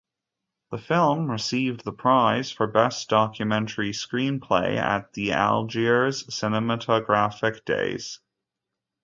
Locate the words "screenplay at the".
3.91-5.31